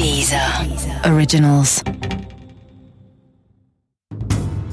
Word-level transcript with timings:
Dieser 0.00 0.64
Originals. 1.04 1.82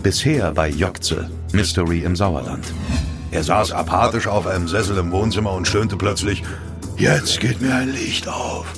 Bisher 0.02 0.54
bei 0.54 0.70
Jokze, 0.70 1.30
Mystery 1.52 2.04
im 2.04 2.16
Sauerland. 2.16 2.63
Er 3.32 3.44
saß 3.44 3.74
apathisch 3.74 4.28
auf 4.28 4.48
einem 4.48 4.70
Sessel 4.70 4.98
im 4.98 5.12
Wohnzimmer 5.12 5.52
und 5.52 5.68
stöhnte 5.68 5.98
plötzlich, 5.98 6.44
jetzt 6.96 7.42
geht 7.42 7.60
mir 7.60 7.76
ein 7.76 7.92
Licht 7.92 8.29
auf. 8.29 8.71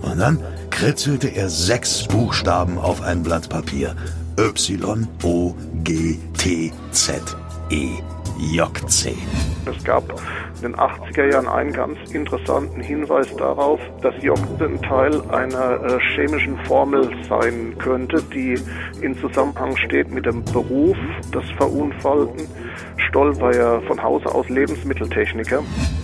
Und 0.00 0.20
dann 0.20 0.38
kritzelte 0.70 1.26
er 1.26 1.48
sechs 1.48 2.04
Buchstaben 2.04 2.78
auf 2.78 3.02
ein 3.02 3.24
Blatt 3.24 3.48
Papier. 3.48 3.96
Y-O-G-T-Z-E. 4.38 5.58
Jokze. 8.38 9.12
Es 9.66 9.84
gab 9.84 10.04
in 10.56 10.72
den 10.72 10.76
80er 10.76 11.30
Jahren 11.30 11.48
einen 11.48 11.72
ganz 11.72 11.98
interessanten 12.12 12.80
Hinweis 12.80 13.26
darauf, 13.36 13.80
dass 14.02 14.14
Jokte 14.22 14.64
ein 14.64 14.80
Teil 14.80 15.20
einer 15.30 15.82
äh, 15.84 15.98
chemischen 16.14 16.56
Formel 16.64 17.10
sein 17.28 17.74
könnte, 17.78 18.22
die 18.22 18.58
in 19.02 19.18
Zusammenhang 19.18 19.76
steht 19.76 20.10
mit 20.10 20.26
dem 20.26 20.44
Beruf 20.44 20.96
des 21.34 21.44
Verunfallten. 21.56 22.46
Stoll 23.08 23.38
war 23.40 23.54
ja 23.54 23.80
von 23.82 24.02
Hause 24.02 24.34
aus 24.34 24.48
Lebensmitteltechniker. 24.48 25.62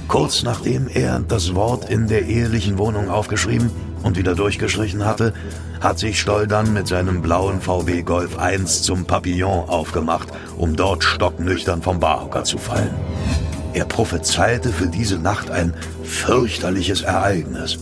Kurz 0.09 0.43
nachdem 0.43 0.89
er 0.93 1.21
das 1.21 1.55
Wort 1.55 1.91
in 1.91 2.09
der 2.09 2.27
ehelichen 2.27 2.79
Wohnung 2.79 3.09
aufgeschrieben 3.09 3.71
und 4.05 4.17
wieder 4.17 4.35
durchgestrichen 4.35 5.05
hatte, 5.05 5.33
hat 5.81 5.99
sich 5.99 6.21
Stoll 6.21 6.47
dann 6.47 6.73
mit 6.73 6.87
seinem 6.87 7.23
blauen 7.23 7.61
VW 7.61 8.03
Golf 8.03 8.39
1 8.39 8.83
zum 8.83 9.07
Papillon 9.07 9.69
aufgemacht, 9.69 10.29
um 10.57 10.77
dort 10.77 11.03
stocknüchtern 11.03 11.83
vom 11.83 11.99
Barhocker 11.99 12.45
zu 12.45 12.59
fallen. 12.59 12.95
Er 13.73 13.87
prophezeite 13.87 14.69
für 14.69 14.87
diese 14.87 15.19
Nacht 15.19 15.51
ein 15.51 15.75
fürchterliches 16.05 17.03
Ereignis. 17.03 17.79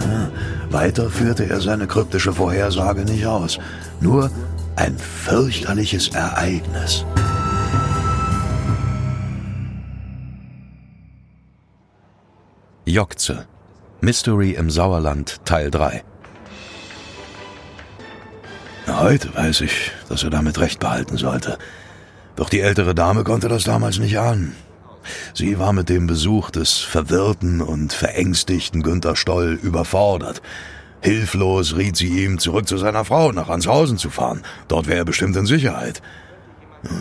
Ja, 0.00 0.30
weiter 0.70 1.10
führte 1.10 1.44
er 1.44 1.60
seine 1.60 1.86
kryptische 1.86 2.32
Vorhersage 2.32 3.02
nicht 3.02 3.26
aus, 3.26 3.58
nur 4.00 4.30
ein 4.76 4.96
fürchterliches 4.96 6.08
Ereignis. 6.08 7.04
Jokze 12.86 13.46
Mystery 14.00 14.52
im 14.52 14.70
Sauerland 14.70 15.44
Teil 15.44 15.72
3 15.72 16.04
Heute 18.86 19.34
weiß 19.34 19.62
ich, 19.62 19.90
dass 20.08 20.22
er 20.22 20.30
damit 20.30 20.60
recht 20.60 20.78
behalten 20.78 21.16
sollte. 21.16 21.58
Doch 22.36 22.48
die 22.48 22.60
ältere 22.60 22.94
Dame 22.94 23.24
konnte 23.24 23.48
das 23.48 23.64
damals 23.64 23.98
nicht 23.98 24.16
ahnen. 24.16 24.54
Sie 25.34 25.58
war 25.58 25.72
mit 25.72 25.88
dem 25.88 26.06
Besuch 26.06 26.50
des 26.50 26.78
verwirrten 26.78 27.60
und 27.60 27.92
verängstigten 27.92 28.84
Günter 28.84 29.16
Stoll 29.16 29.58
überfordert. 29.60 30.42
Hilflos 31.00 31.76
riet 31.76 31.96
sie 31.96 32.24
ihm, 32.24 32.38
zurück 32.38 32.68
zu 32.68 32.78
seiner 32.78 33.04
Frau 33.04 33.32
nach 33.32 33.48
Anshausen 33.48 33.98
zu 33.98 34.10
fahren. 34.10 34.42
Dort 34.68 34.86
wäre 34.86 34.98
er 34.98 35.04
bestimmt 35.04 35.36
in 35.36 35.46
Sicherheit. 35.46 36.02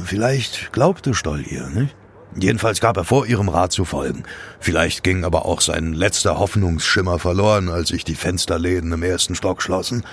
Vielleicht 0.06 0.74
glaubte 0.74 1.14
Stoll 1.14 1.46
ihr, 1.46 1.68
nicht? 1.68 1.96
Jedenfalls 2.40 2.80
gab 2.80 2.98
er 2.98 3.04
vor, 3.04 3.26
ihrem 3.26 3.50
Rat 3.50 3.72
zu 3.72 3.84
folgen. 3.84 4.24
Vielleicht 4.60 5.04
ging 5.04 5.26
aber 5.26 5.46
auch 5.46 5.62
sein 5.62 5.94
letzter 5.94 6.38
Hoffnungsschimmer 6.38 7.18
verloren, 7.18 7.70
als 7.70 7.90
sich 7.90 8.04
die 8.04 8.16
Fensterläden 8.16 8.92
im 8.92 9.02
ersten 9.02 9.34
Stock 9.34 9.62
schlossen 9.62 10.04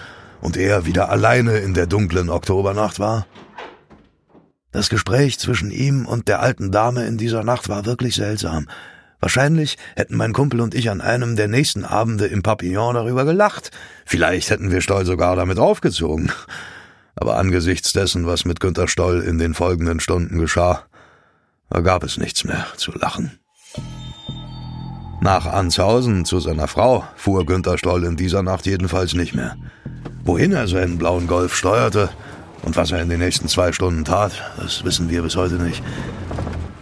und 0.40 0.56
er 0.56 0.86
wieder 0.86 1.10
alleine 1.10 1.58
in 1.58 1.74
der 1.74 1.86
dunklen 1.86 2.30
Oktobernacht 2.30 2.98
war. 2.98 3.26
Das 4.72 4.88
Gespräch 4.88 5.38
zwischen 5.38 5.70
ihm 5.70 6.06
und 6.06 6.26
der 6.26 6.40
alten 6.40 6.72
Dame 6.72 7.06
in 7.06 7.18
dieser 7.18 7.44
Nacht 7.44 7.68
war 7.68 7.84
wirklich 7.84 8.14
seltsam. 8.14 8.68
Wahrscheinlich 9.20 9.78
hätten 9.94 10.16
mein 10.16 10.32
Kumpel 10.32 10.60
und 10.60 10.74
ich 10.74 10.90
an 10.90 11.00
einem 11.00 11.36
der 11.36 11.48
nächsten 11.48 11.84
Abende 11.84 12.26
im 12.26 12.42
Papillon 12.42 12.94
darüber 12.94 13.24
gelacht. 13.24 13.70
Vielleicht 14.04 14.50
hätten 14.50 14.70
wir 14.70 14.80
Stoll 14.80 15.06
sogar 15.06 15.36
damit 15.36 15.58
aufgezogen. 15.58 16.32
Aber 17.16 17.36
angesichts 17.36 17.92
dessen, 17.92 18.26
was 18.26 18.44
mit 18.44 18.60
Günter 18.60 18.88
Stoll 18.88 19.22
in 19.22 19.38
den 19.38 19.54
folgenden 19.54 20.00
Stunden 20.00 20.38
geschah, 20.38 20.84
da 21.74 21.80
gab 21.80 22.04
es 22.04 22.18
nichts 22.18 22.44
mehr 22.44 22.64
zu 22.76 22.92
lachen. 22.92 23.40
Nach 25.20 25.44
Anshausen 25.46 26.24
zu 26.24 26.38
seiner 26.38 26.68
Frau 26.68 27.04
fuhr 27.16 27.44
Günter 27.44 27.78
Stoll 27.78 28.04
in 28.04 28.16
dieser 28.16 28.44
Nacht 28.44 28.64
jedenfalls 28.66 29.14
nicht 29.14 29.34
mehr. 29.34 29.56
Wohin 30.22 30.52
er 30.52 30.68
seinen 30.68 30.98
blauen 30.98 31.26
Golf 31.26 31.56
steuerte 31.56 32.10
und 32.62 32.76
was 32.76 32.92
er 32.92 33.02
in 33.02 33.08
den 33.08 33.18
nächsten 33.18 33.48
zwei 33.48 33.72
Stunden 33.72 34.04
tat, 34.04 34.32
das 34.56 34.84
wissen 34.84 35.10
wir 35.10 35.22
bis 35.22 35.34
heute 35.34 35.56
nicht. 35.56 35.82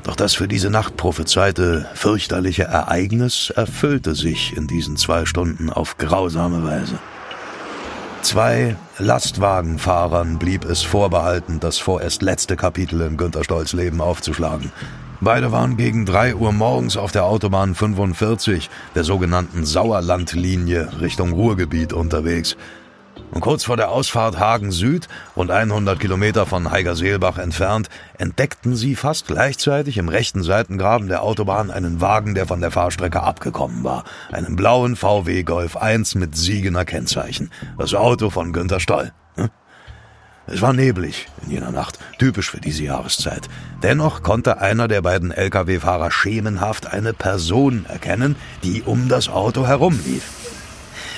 Doch 0.02 0.14
das 0.14 0.34
für 0.34 0.47
diese 0.47 0.69
Nacht 0.69 0.98
prophezeite 0.98 1.88
fürchterliche 1.94 2.64
Ereignis 2.64 3.48
erfüllte 3.48 4.14
sich 4.14 4.54
in 4.54 4.66
diesen 4.66 4.98
zwei 4.98 5.25
Stunden 5.25 5.70
auf 5.70 5.97
grausame 5.97 6.64
Weise. 6.64 6.98
Zwei 8.22 8.77
Lastwagenfahrern 8.99 10.38
blieb 10.38 10.65
es 10.65 10.83
vorbehalten, 10.83 11.59
das 11.59 11.78
vorerst 11.78 12.22
letzte 12.22 12.55
Kapitel 12.55 13.00
in 13.00 13.16
Günter 13.16 13.43
Stolz 13.43 13.72
Leben 13.72 14.00
aufzuschlagen. 14.00 14.71
Beide 15.21 15.50
waren 15.50 15.77
gegen 15.77 16.06
drei 16.06 16.34
Uhr 16.34 16.53
morgens 16.53 16.97
auf 16.97 17.11
der 17.11 17.25
Autobahn 17.25 17.75
45, 17.75 18.71
der 18.94 19.03
sogenannten 19.03 19.65
Sauerlandlinie, 19.65 21.00
Richtung 21.00 21.32
Ruhrgebiet 21.32 21.93
unterwegs. 21.93 22.56
Und 23.33 23.41
kurz 23.41 23.65
vor 23.65 23.78
der 23.78 23.91
Ausfahrt 23.91 24.39
Hagen 24.39 24.73
Süd, 24.73 25.09
rund 25.37 25.50
100 25.50 25.99
Kilometer 25.99 26.45
von 26.45 26.71
Heigerseelbach 26.71 27.39
entfernt, 27.39 27.89
entdeckten 28.19 28.77
sie 28.77 28.95
fast 28.95 29.27
gleichzeitig 29.27 29.97
im 29.97 30.11
rechten 30.11 30.43
Seitengraben 30.43 31.09
der 31.09 31.23
Autobahn 31.23 31.71
einen 31.71 32.03
Wagen, 32.03 32.34
der 32.34 32.47
von 32.47 32.61
der 32.61 32.71
Fahrstrecke 32.71 33.23
abgekommen 33.23 33.84
war. 33.84 34.05
Einen 34.31 34.55
blauen 34.55 34.97
VW 34.97 35.45
Golf 35.45 35.77
1 35.78 36.15
mit 36.17 36.37
Siegener 36.37 36.84
Kennzeichen. 36.84 37.50
Das 37.78 37.95
Auto 37.95 38.28
von 38.28 38.53
Günter 38.53 38.81
Stoll. 38.81 39.12
Hm? 39.37 39.49
Es 40.47 40.61
war 40.61 40.75
neblig 40.75 41.27
in 41.44 41.53
jener 41.53 41.71
Nacht, 41.71 41.99
typisch 42.19 42.50
für 42.50 42.61
diese 42.61 42.84
Jahreszeit. 42.84 43.49
Dennoch 43.83 44.23
konnte 44.23 44.61
einer 44.61 44.89
der 44.89 45.00
beiden 45.00 45.31
Lkw-Fahrer 45.31 46.11
schemenhaft 46.11 46.87
eine 46.87 47.15
Person 47.15 47.87
erkennen, 47.89 48.37
die 48.62 48.83
um 48.83 49.09
das 49.09 49.31
Auto 49.31 49.67
herumlief. 49.67 50.41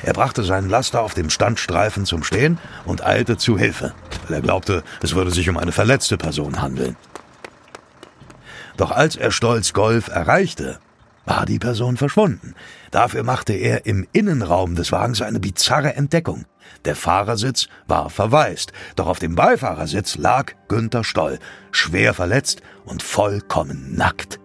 Er 0.05 0.13
brachte 0.13 0.43
seinen 0.43 0.69
Laster 0.69 1.01
auf 1.01 1.15
dem 1.15 1.31
Standstreifen 1.31 2.05
zum 2.05 2.25
Stehen 2.25 2.59
und 2.85 3.07
eilte 3.07 3.39
zu 3.39 3.57
Hilfe, 3.57 3.95
weil 4.27 4.37
er 4.37 4.43
glaubte, 4.43 4.83
es 5.03 5.15
würde 5.15 5.31
sich 5.31 5.49
um 5.49 5.57
eine 5.57 5.73
verletzte 5.73 6.19
Person 6.19 6.61
handeln. 6.61 6.97
Doch 8.77 8.91
als 8.91 9.17
er 9.17 9.31
Stolz 9.31 9.73
Golf 9.73 10.09
erreichte, 10.09 10.79
war 11.25 11.47
die 11.47 11.59
Person 11.59 11.97
verschwunden. 11.97 12.55
Dafür 12.91 13.23
machte 13.23 13.55
er 13.55 13.87
im 13.87 14.07
Innenraum 14.13 14.75
des 14.75 14.93
Wagens 14.93 15.23
eine 15.23 15.41
bizarre 15.41 15.95
Entdeckung. 15.95 16.45
Der 16.85 16.97
Fahrersitz 16.97 17.69
war 17.87 18.11
verwaist, 18.11 18.73
doch 18.97 19.07
auf 19.07 19.21
dem 19.21 19.35
Beifahrersitz 19.35 20.17
lag 20.19 20.53
Günther 20.69 21.05
Stoll, 21.05 21.39
schwer 21.71 22.13
verletzt 22.13 22.61
und 22.85 23.03
vollkommen 23.03 23.95
nackt. 23.95 24.39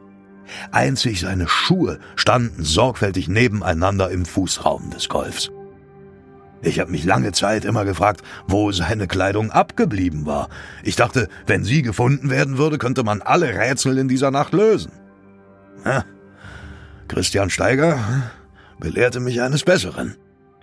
Einzig 0.71 1.19
seine 1.21 1.47
Schuhe 1.47 1.99
standen 2.15 2.63
sorgfältig 2.63 3.27
nebeneinander 3.27 4.09
im 4.11 4.25
Fußraum 4.25 4.89
des 4.91 5.09
Golfs. 5.09 5.51
Ich 6.61 6.79
habe 6.79 6.91
mich 6.91 7.05
lange 7.05 7.31
Zeit 7.31 7.63
immer 7.63 7.85
gefragt, 7.85 8.21
wo 8.47 8.71
seine 8.71 9.07
Kleidung 9.07 9.51
abgeblieben 9.51 10.25
war. 10.25 10.49
Ich 10.83 10.95
dachte, 10.95 11.29
wenn 11.47 11.63
sie 11.63 11.81
gefunden 11.81 12.29
werden 12.29 12.57
würde, 12.57 12.77
könnte 12.77 13.03
man 13.03 13.21
alle 13.21 13.47
Rätsel 13.57 13.97
in 13.97 14.09
dieser 14.09 14.31
Nacht 14.31 14.53
lösen. 14.53 14.91
Christian 17.07 17.49
Steiger 17.49 17.97
belehrte 18.79 19.19
mich 19.19 19.41
eines 19.41 19.63
Besseren. 19.63 20.15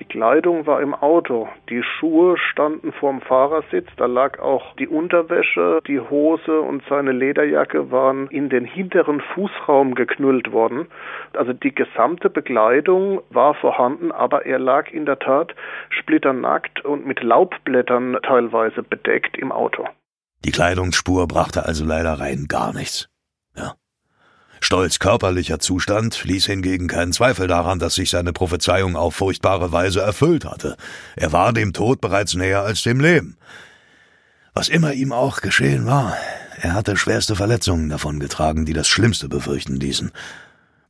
Die 0.06 0.18
Kleidung 0.18 0.66
war 0.66 0.80
im 0.82 0.94
Auto, 0.94 1.48
die 1.68 1.82
Schuhe 1.82 2.38
standen 2.38 2.92
vorm 2.92 3.20
Fahrersitz, 3.20 3.88
da 3.96 4.06
lag 4.06 4.38
auch 4.38 4.74
die 4.76 4.86
Unterwäsche, 4.86 5.80
die 5.88 5.98
Hose 5.98 6.60
und 6.60 6.84
seine 6.88 7.10
Lederjacke 7.10 7.90
waren 7.90 8.28
in 8.28 8.48
den 8.48 8.64
hinteren 8.64 9.20
Fußraum 9.34 9.96
geknüllt 9.96 10.52
worden. 10.52 10.86
Also 11.32 11.52
die 11.52 11.74
gesamte 11.74 12.30
Bekleidung 12.30 13.20
war 13.30 13.54
vorhanden, 13.54 14.12
aber 14.12 14.46
er 14.46 14.60
lag 14.60 14.92
in 14.92 15.06
der 15.06 15.18
Tat 15.18 15.54
splitternackt 15.90 16.84
und 16.84 17.04
mit 17.04 17.22
Laubblättern 17.22 18.16
teilweise 18.22 18.84
bedeckt 18.84 19.36
im 19.36 19.50
Auto. 19.50 19.86
Die 20.44 20.52
Kleidungsspur 20.52 21.26
brachte 21.26 21.66
also 21.66 21.84
leider 21.84 22.20
rein 22.20 22.46
gar 22.48 22.72
nichts. 22.72 23.08
Ja. 23.56 23.74
Stolz 24.66 24.98
körperlicher 24.98 25.60
Zustand 25.60 26.24
ließ 26.24 26.46
hingegen 26.46 26.88
keinen 26.88 27.12
Zweifel 27.12 27.46
daran, 27.46 27.78
dass 27.78 27.94
sich 27.94 28.10
seine 28.10 28.32
Prophezeiung 28.32 28.96
auf 28.96 29.14
furchtbare 29.14 29.70
Weise 29.70 30.00
erfüllt 30.00 30.44
hatte. 30.44 30.76
Er 31.14 31.30
war 31.30 31.52
dem 31.52 31.72
Tod 31.72 32.00
bereits 32.00 32.34
näher 32.34 32.62
als 32.62 32.82
dem 32.82 32.98
Leben. 32.98 33.36
Was 34.54 34.68
immer 34.68 34.92
ihm 34.92 35.12
auch 35.12 35.40
geschehen 35.40 35.86
war, 35.86 36.16
er 36.60 36.74
hatte 36.74 36.96
schwerste 36.96 37.36
Verletzungen 37.36 37.88
davongetragen, 37.90 38.66
die 38.66 38.72
das 38.72 38.88
Schlimmste 38.88 39.28
befürchten 39.28 39.76
ließen. 39.76 40.10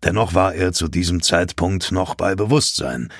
Dennoch 0.02 0.32
war 0.32 0.55
er 0.55 0.73
zu 0.73 0.88
diesem 0.88 1.20
Zeitpunkt 1.20 1.93
noch 1.93 2.14
bei 2.14 2.34
Bewusstsein. 2.34 3.12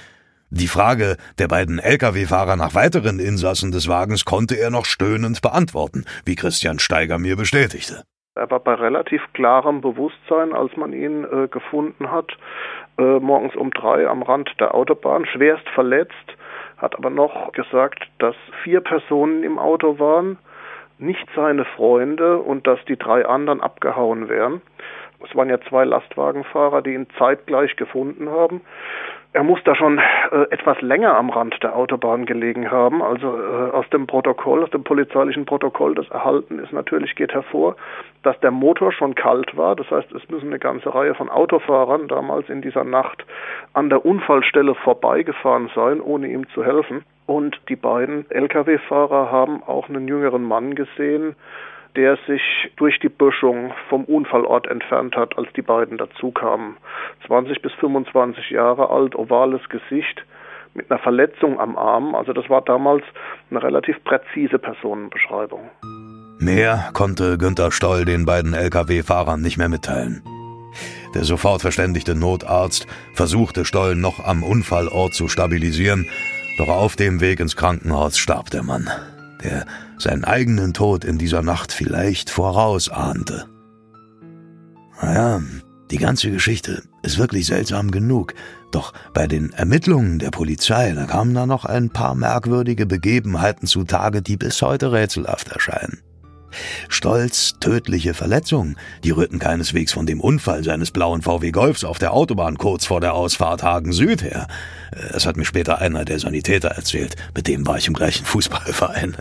Die 0.49 0.69
Frage 0.69 1.19
der 1.37 1.49
beiden 1.49 1.79
Lkw-Fahrer 1.79 2.57
nach 2.57 2.73
weiteren 2.73 3.19
Insassen 3.19 3.73
des 3.73 3.89
Wagens 3.89 4.25
konnte 4.25 4.55
er 4.55 4.71
noch 4.71 4.87
stöhnend 4.87 5.43
beantworten, 5.43 6.07
wie 6.25 6.35
Christian 6.35 6.79
Steiger 6.79 7.19
mir 7.19 7.37
bestätigte. 7.37 8.05
Er 8.37 8.51
war 8.51 8.61
bei 8.61 8.75
relativ 8.75 9.23
klarem 9.33 9.81
Bewusstsein, 9.81 10.53
als 10.53 10.77
man 10.77 10.93
ihn 10.93 11.25
äh, 11.25 11.49
gefunden 11.49 12.13
hat, 12.13 12.37
äh, 12.99 13.19
morgens 13.19 13.57
um 13.57 13.71
drei 13.71 14.07
am 14.07 14.23
Rand 14.23 14.55
der 14.61 14.75
Autobahn, 14.75 15.25
schwerst 15.25 15.67
verletzt, 15.71 16.37
hat 16.77 16.95
aber 16.97 17.09
noch 17.09 17.53
gesagt, 17.53 18.07
dass 18.19 18.37
vier 18.63 18.83
Personen 18.83 19.43
im 19.43 19.59
Auto 19.59 19.99
waren, 19.99 20.37
nicht 20.99 21.27
seine 21.35 21.65
Freunde 21.65 22.37
und 22.37 22.67
dass 22.67 22.79
die 22.85 22.99
drei 22.99 23.25
anderen 23.25 23.63
abgehauen 23.63 24.29
wären. 24.29 24.61
Es 25.27 25.35
waren 25.35 25.49
ja 25.49 25.59
zwei 25.63 25.85
Lastwagenfahrer, 25.85 26.83
die 26.83 26.93
ihn 26.93 27.07
zeitgleich 27.19 27.75
gefunden 27.77 28.29
haben 28.29 28.61
er 29.37 29.45
muss 29.45 29.63
da 29.65 29.75
schon 29.75 29.99
äh, 29.99 30.45
etwas 30.49 30.81
länger 30.81 31.15
am 31.15 31.29
Rand 31.29 31.63
der 31.63 31.77
Autobahn 31.77 32.25
gelegen 32.25 32.71
haben. 32.71 33.03
Also 33.03 33.37
äh, 33.37 33.71
aus 33.71 33.85
dem 33.91 34.07
Protokoll, 34.07 34.65
aus 34.65 34.71
dem 34.71 34.83
polizeilichen 34.83 35.45
Protokoll, 35.45 35.95
das 35.95 36.09
erhalten 36.09 36.59
ist, 36.59 36.73
natürlich 36.73 37.15
geht 37.17 37.35
hervor, 37.35 37.77
dass 38.23 38.41
der 38.41 38.51
Motor 38.51 38.93
schon 38.93 39.15
kalt 39.15 39.55
war. 39.55 39.77
Das 39.77 39.91
heißt, 39.91 40.11
es 40.13 40.27
müssen 40.31 40.47
eine 40.47 40.59
ganze 40.59 40.95
Reihe 40.95 41.15
von 41.15 41.29
Autofahrern 41.29 42.09
damals 42.09 42.49
in 42.49 42.63
dieser 42.63 42.85
Nacht 42.85 43.27
an 43.75 43.91
der 43.91 44.07
Unfallstelle 44.07 44.75
vorbeigefahren 44.75 45.71
sein, 45.75 46.01
ohne 46.01 46.29
ihm 46.29 46.49
zu 46.55 46.65
helfen. 46.65 47.05
Und 47.27 47.61
die 47.69 47.77
beiden 47.77 48.25
Lkw-Fahrer 48.31 49.31
haben 49.31 49.63
auch 49.65 49.91
einen 49.91 50.09
jüngeren 50.09 50.45
Mann 50.45 50.75
gesehen, 50.75 51.37
der 51.97 52.19
sich 52.27 52.43
durch 52.77 52.99
die 53.01 53.09
Böschung 53.09 53.73
vom 53.89 54.05
Unfallort 54.05 54.67
entfernt 54.67 55.17
hat, 55.17 55.37
als 55.39 55.49
die 55.57 55.63
beiden 55.63 55.99
dazukamen. 55.99 56.77
20 57.27 57.63
bis 57.63 57.73
25 57.75 58.51
Jahre 58.51 58.91
alt, 58.91 59.17
ovales 59.17 59.67
Gesicht 59.69 60.25
mit 60.75 60.91
einer 60.91 61.01
Verletzung 61.01 61.59
am 61.59 61.77
Arm. 61.77 62.15
Also 62.15 62.33
das 62.33 62.49
war 62.51 62.63
damals 62.63 63.03
eine 63.51 63.63
relativ 63.63 64.03
präzise 64.05 64.59
Personenbeschreibung. 64.59 65.71
Mehr 66.39 66.91
konnte 66.93 67.39
Günter 67.39 67.73
Stoll 67.73 68.05
den 68.05 68.27
beiden 68.27 68.53
Lkw-Fahrern 68.53 69.41
nicht 69.41 69.57
mehr 69.57 69.71
mitteilen. 69.71 70.23
Der 71.15 71.25
sofort 71.25 71.63
verständigte 71.63 72.15
Notarzt 72.15 72.87
versuchte 73.15 73.65
Stoll 73.65 73.97
noch 73.97 74.23
am 74.23 74.43
Unfallort 74.43 75.15
zu 75.15 75.29
stabilisieren, 75.29 76.07
doch 76.59 76.69
auf 76.69 76.95
dem 76.95 77.23
Weg 77.23 77.41
ins 77.41 77.57
Krankenhaus 77.57 78.19
starb 78.19 78.51
der 78.51 78.63
Mann 78.63 78.91
der 79.43 79.67
seinen 79.99 80.25
eigenen 80.25 80.75
Tod 80.75 81.05
in 81.05 81.19
dieser 81.19 81.43
Nacht 81.43 81.73
vielleicht 81.73 82.31
vorausahnte. 82.31 83.47
Naja, 85.01 85.43
die 85.91 85.99
ganze 85.99 86.31
Geschichte 86.31 86.83
ist 87.03 87.19
wirklich 87.19 87.47
seltsam 87.47 87.91
genug, 87.91 88.35
doch 88.73 88.93
bei 89.15 89.27
den 89.27 89.53
Ermittlungen 89.53 90.19
der 90.19 90.31
Polizei, 90.31 90.93
da 90.93 91.07
kamen 91.07 91.35
da 91.35 91.47
noch 91.47 91.65
ein 91.65 91.91
paar 91.91 92.15
merkwürdige 92.15 92.87
Begebenheiten 92.87 93.67
zutage, 93.67 94.23
die 94.23 94.37
bis 94.37 94.61
heute 94.63 94.93
rätselhaft 94.93 95.49
erscheinen. 95.49 96.01
Stolz 96.89 97.55
tödliche 97.61 98.15
Verletzungen, 98.15 98.77
die 99.05 99.11
rührten 99.11 99.39
keineswegs 99.39 99.93
von 99.93 100.07
dem 100.07 100.21
Unfall 100.21 100.65
seines 100.65 100.91
blauen 100.91 101.23
VW 101.23 101.51
Golfs 101.51 101.85
auf 101.85 101.99
der 101.99 102.13
Autobahn 102.13 102.59
kurz 102.59 102.87
vor 102.87 103.01
der 103.01 103.15
Ausfahrt 103.15 103.63
Hagen 103.63 103.93
Süd 103.93 104.23
her. 104.23 104.47
Es 105.13 105.27
hat 105.27 105.37
mir 105.37 105.45
später 105.45 105.79
einer 105.81 106.05
der 106.05 106.19
Sanitäter 106.19 106.69
erzählt, 106.69 107.17
mit 107.35 107.49
dem 107.49 107.67
war 107.67 107.79
ich 107.79 107.89
im 107.89 107.95
gleichen 107.95 108.25
Fußballverein. 108.27 109.17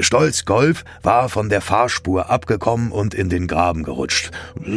Stolz 0.00 0.44
Golf 0.44 0.84
war 1.02 1.28
von 1.28 1.48
der 1.48 1.60
Fahrspur 1.60 2.30
abgekommen 2.30 2.92
und 2.92 3.14
in 3.14 3.28
den 3.28 3.46
Graben 3.46 3.82
gerutscht. 3.82 4.30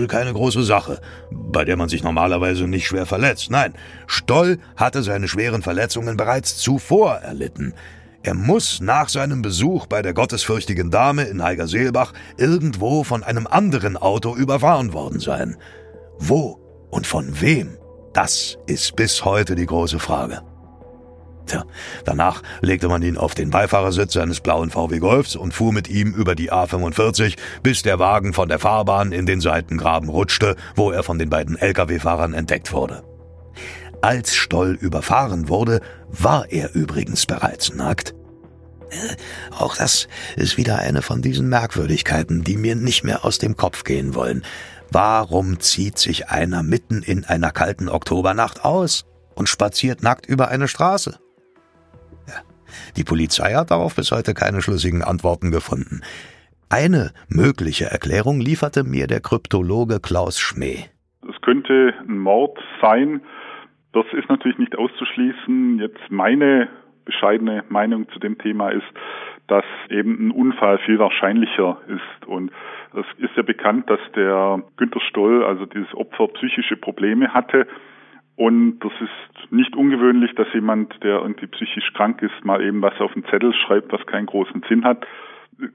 Keine 0.07 0.33
große 0.33 0.63
Sache, 0.63 1.01
bei 1.31 1.65
der 1.65 1.77
man 1.77 1.89
sich 1.89 2.03
normalerweise 2.03 2.67
nicht 2.67 2.87
schwer 2.87 3.05
verletzt. 3.05 3.49
Nein, 3.51 3.73
Stoll 4.07 4.59
hatte 4.75 5.03
seine 5.03 5.27
schweren 5.27 5.61
Verletzungen 5.61 6.17
bereits 6.17 6.57
zuvor 6.57 7.15
erlitten. 7.15 7.73
Er 8.21 8.33
muss 8.33 8.81
nach 8.81 9.07
seinem 9.07 9.41
Besuch 9.41 9.85
bei 9.87 10.01
der 10.01 10.13
gottesfürchtigen 10.13 10.91
Dame 10.91 11.23
in 11.23 11.41
Heigerseelbach 11.41 12.13
irgendwo 12.37 13.03
von 13.03 13.23
einem 13.23 13.47
anderen 13.47 13.95
Auto 13.95 14.35
überfahren 14.35 14.91
worden 14.91 15.19
sein. 15.19 15.55
Wo 16.17 16.59
und 16.89 17.07
von 17.07 17.39
wem? 17.39 17.77
Das 18.13 18.57
ist 18.65 18.95
bis 18.97 19.23
heute 19.23 19.55
die 19.55 19.65
große 19.65 19.99
Frage. 19.99 20.41
Tja, 21.45 21.63
danach 22.03 22.43
legte 22.61 22.89
man 22.89 23.01
ihn 23.01 23.17
auf 23.17 23.33
den 23.33 23.49
Beifahrersitz 23.49 24.13
seines 24.13 24.41
blauen 24.41 24.69
VW 24.69 24.99
Golfs 24.99 25.35
und 25.35 25.53
fuhr 25.53 25.71
mit 25.71 25.89
ihm 25.89 26.13
über 26.13 26.35
die 26.35 26.51
A45, 26.51 27.37
bis 27.63 27.81
der 27.81 27.99
Wagen 27.99 28.33
von 28.33 28.49
der 28.49 28.59
Fahrbahn 28.59 29.13
in 29.13 29.25
den 29.25 29.41
Seitengraben 29.41 30.09
rutschte, 30.09 30.57
wo 30.75 30.91
er 30.91 31.03
von 31.03 31.17
den 31.17 31.29
beiden 31.29 31.57
Lkw-Fahrern 31.57 32.33
entdeckt 32.33 32.71
wurde. 32.73 33.03
Als 34.01 34.33
Stoll 34.33 34.77
überfahren 34.79 35.49
wurde, 35.49 35.81
war 36.07 36.49
er 36.49 36.73
übrigens 36.73 37.25
bereits 37.25 37.73
nackt. 37.75 38.15
Äh, 38.91 39.15
auch 39.57 39.75
das 39.75 40.07
ist 40.37 40.57
wieder 40.57 40.79
eine 40.79 41.01
von 41.01 41.21
diesen 41.21 41.49
Merkwürdigkeiten, 41.49 42.43
die 42.43 42.55
mir 42.55 42.75
nicht 42.75 43.03
mehr 43.03 43.25
aus 43.25 43.39
dem 43.39 43.57
Kopf 43.57 43.83
gehen 43.83 44.15
wollen. 44.15 44.43
Warum 44.91 45.59
zieht 45.59 45.97
sich 45.99 46.29
einer 46.29 46.63
mitten 46.63 47.03
in 47.03 47.25
einer 47.25 47.51
kalten 47.51 47.89
Oktobernacht 47.89 48.63
aus 48.63 49.05
und 49.35 49.49
spaziert 49.49 50.01
nackt 50.01 50.25
über 50.25 50.47
eine 50.47 50.67
Straße? 50.67 51.19
Ja, 52.27 52.41
die 52.95 53.03
Polizei 53.03 53.53
hat 53.53 53.69
darauf 53.69 53.95
bis 53.95 54.11
heute 54.11 54.33
keine 54.33 54.61
schlüssigen 54.61 55.03
Antworten 55.03 55.51
gefunden. 55.51 56.01
Eine 56.69 57.11
mögliche 57.27 57.85
Erklärung 57.85 58.39
lieferte 58.39 58.83
mir 58.83 59.07
der 59.07 59.19
Kryptologe 59.19 59.99
Klaus 59.99 60.39
Schmäh. 60.39 60.85
Es 61.27 61.39
könnte 61.41 61.93
ein 62.07 62.17
Mord 62.17 62.57
sein, 62.81 63.21
das 63.93 64.05
ist 64.13 64.29
natürlich 64.29 64.57
nicht 64.57 64.77
auszuschließen. 64.77 65.79
Jetzt 65.79 65.99
meine 66.09 66.69
bescheidene 67.05 67.63
Meinung 67.69 68.07
zu 68.09 68.19
dem 68.19 68.37
Thema 68.37 68.69
ist, 68.69 68.85
dass 69.47 69.65
eben 69.89 70.27
ein 70.27 70.31
Unfall 70.31 70.77
viel 70.79 70.99
wahrscheinlicher 70.99 71.79
ist. 71.87 72.27
Und 72.27 72.51
es 72.93 73.05
ist 73.17 73.35
ja 73.35 73.41
bekannt, 73.41 73.89
dass 73.89 73.99
der 74.15 74.61
Günter 74.77 74.99
Stoll, 75.01 75.43
also 75.43 75.65
dieses 75.65 75.93
Opfer, 75.95 76.27
psychische 76.27 76.77
Probleme 76.77 77.33
hatte. 77.33 77.67
Und 78.35 78.79
das 78.79 78.93
ist 79.01 79.51
nicht 79.51 79.75
ungewöhnlich, 79.75 80.33
dass 80.35 80.47
jemand, 80.53 81.03
der 81.03 81.21
irgendwie 81.21 81.47
psychisch 81.47 81.91
krank 81.93 82.21
ist, 82.21 82.45
mal 82.45 82.63
eben 82.63 82.81
was 82.81 82.99
auf 83.01 83.13
den 83.13 83.25
Zettel 83.25 83.53
schreibt, 83.53 83.91
was 83.91 84.05
keinen 84.05 84.27
großen 84.27 84.63
Sinn 84.69 84.85
hat 84.85 85.05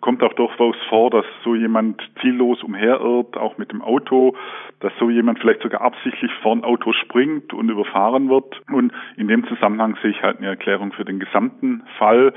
kommt 0.01 0.23
auch 0.23 0.33
durchaus 0.35 0.77
vor, 0.89 1.11
dass 1.11 1.25
so 1.43 1.55
jemand 1.55 2.01
ziellos 2.21 2.63
umherirrt, 2.63 3.37
auch 3.37 3.59
mit 3.59 3.73
dem 3.73 3.83
Auto, 3.83 4.35
dass 4.81 4.93
so 4.99 5.11
jemand 5.11 5.39
vielleicht 5.39 5.63
sogar 5.63 5.83
absichtlich 5.83 6.31
vor 6.43 6.55
ein 6.55 6.65
Auto 6.65 6.93
springt 6.93 7.53
und 7.53 7.69
überfahren 7.69 8.29
wird. 8.29 8.61
Und 8.71 8.93
in 9.17 9.29
dem 9.29 9.47
Zusammenhang 9.47 9.97
sehe 10.03 10.13
ich 10.13 10.23
halt 10.23 10.39
eine 10.39 10.49
Erklärung 10.49 10.93
für 10.93 11.05
den 11.05 11.21
gesamten 11.21 11.83
Fall. 11.99 12.33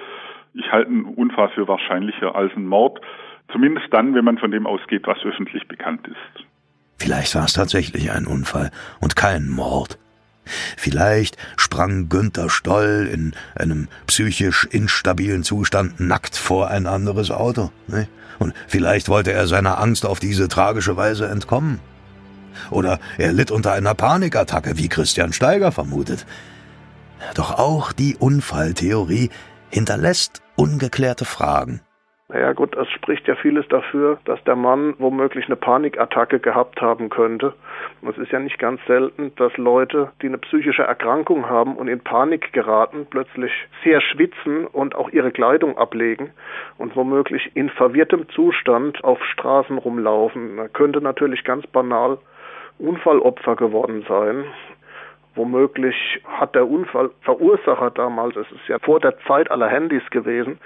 Ich 0.53 0.71
halte 0.71 0.89
einen 0.89 1.05
Unfall 1.05 1.49
für 1.49 1.67
wahrscheinlicher 1.67 2.35
als 2.35 2.53
einen 2.55 2.67
Mord. 2.67 2.99
Zumindest 3.51 3.87
dann, 3.91 4.13
wenn 4.13 4.25
man 4.25 4.37
von 4.37 4.51
dem 4.51 4.67
ausgeht, 4.67 5.07
was 5.07 5.23
öffentlich 5.23 5.67
bekannt 5.67 6.07
ist. 6.07 6.45
Vielleicht 6.97 7.35
war 7.35 7.45
es 7.45 7.53
tatsächlich 7.53 8.11
ein 8.11 8.25
Unfall 8.25 8.71
und 8.99 9.15
kein 9.15 9.49
Mord. 9.49 9.99
Vielleicht 10.75 11.37
sprang 11.57 12.09
Günther 12.09 12.49
Stoll 12.49 13.09
in 13.11 13.33
einem 13.55 13.87
psychisch 14.07 14.65
instabilen 14.65 15.43
Zustand 15.43 15.99
nackt 15.99 16.35
vor 16.35 16.69
ein 16.69 16.87
anderes 16.87 17.31
Auto. 17.31 17.71
Ne? 17.87 18.07
Und 18.39 18.53
vielleicht 18.67 19.09
wollte 19.09 19.31
er 19.31 19.47
seiner 19.47 19.79
Angst 19.79 20.05
auf 20.05 20.19
diese 20.19 20.47
tragische 20.47 20.97
Weise 20.97 21.27
entkommen. 21.27 21.79
Oder 22.71 22.99
er 23.17 23.33
litt 23.33 23.51
unter 23.51 23.73
einer 23.73 23.93
Panikattacke, 23.93 24.77
wie 24.77 24.89
Christian 24.89 25.33
Steiger 25.33 25.71
vermutet. 25.71 26.25
Doch 27.35 27.57
auch 27.57 27.91
die 27.93 28.15
Unfalltheorie 28.15 29.29
hinterlässt 29.69 30.41
ungeklärte 30.55 31.25
Fragen. 31.25 31.81
Naja 32.29 32.51
gut, 32.51 32.75
es 32.75 32.89
spricht 32.89 33.25
ja 33.29 33.35
vieles 33.35 33.65
dafür, 33.69 34.19
dass 34.25 34.43
der 34.43 34.57
Mann 34.57 34.95
womöglich 34.97 35.45
eine 35.45 35.55
Panikattacke 35.55 36.39
gehabt 36.39 36.81
haben 36.81 37.09
könnte. 37.09 37.53
Und 38.01 38.09
es 38.09 38.17
ist 38.17 38.33
ja 38.33 38.39
nicht 38.39 38.59
ganz 38.59 38.81
selten, 38.85 39.33
dass 39.37 39.55
Leute, 39.55 40.11
die 40.21 40.27
eine 40.27 40.37
psychische 40.37 40.83
Erkrankung 40.83 41.49
haben 41.49 41.77
und 41.77 41.87
in 41.87 42.01
Panik 42.01 42.51
geraten, 42.51 43.07
plötzlich 43.09 43.53
sehr 43.81 44.01
schwitzen 44.01 44.67
und 44.67 44.93
auch 44.93 45.09
ihre 45.11 45.31
Kleidung 45.31 45.77
ablegen 45.77 46.31
und 46.77 46.97
womöglich 46.97 47.55
in 47.55 47.69
verwirrtem 47.69 48.27
Zustand 48.27 49.01
auf 49.05 49.23
Straßen 49.23 49.77
rumlaufen. 49.77 50.57
Da 50.57 50.67
könnte 50.67 50.99
natürlich 50.99 51.45
ganz 51.45 51.65
banal 51.67 52.17
Unfallopfer 52.77 53.55
geworden 53.55 54.03
sein. 54.05 54.43
Womöglich 55.35 56.19
hat 56.25 56.55
der 56.55 56.67
Unfallverursacher 56.67 57.91
damals, 57.91 58.35
es 58.35 58.51
ist 58.51 58.67
ja 58.67 58.79
vor 58.79 58.99
der 58.99 59.17
Zeit 59.19 59.49
aller 59.49 59.69
Handys 59.69 60.03
gewesen, 60.09 60.59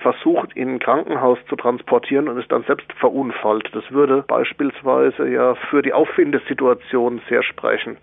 versucht, 0.00 0.56
in 0.56 0.74
ein 0.74 0.78
Krankenhaus 0.78 1.38
zu 1.48 1.56
transportieren 1.56 2.28
und 2.28 2.38
ist 2.38 2.50
dann 2.50 2.64
selbst 2.64 2.92
verunfallt. 2.94 3.68
Das 3.72 3.90
würde 3.90 4.24
beispielsweise 4.26 5.28
ja 5.28 5.54
für 5.54 5.82
die 5.82 5.92
Auffindesituation 5.92 7.20
sehr 7.28 7.42
sprechen 7.42 7.96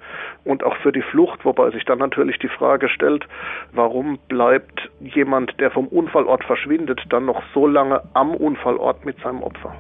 und 0.44 0.64
auch 0.64 0.76
für 0.78 0.92
die 0.92 1.02
Flucht, 1.02 1.44
wobei 1.46 1.72
sich 1.72 1.86
dann 1.86 2.00
natürlich 2.00 2.40
die 2.40 2.48
Frage 2.48 2.90
stellt, 2.90 3.28
warum 3.74 4.20
bleibt 4.28 4.90
jemand, 5.00 5.60
der 5.60 5.72
vom 5.72 5.88
Unfallort 5.88 6.44
verschwindet, 6.44 7.02
dann 7.10 7.26
noch 7.26 7.42
so 7.54 7.68
lange 7.68 8.02
am 8.14 8.36
Unfallort 8.36 9.06
mit 9.06 9.20
seinem 9.20 9.44
Opfer? 9.44 9.76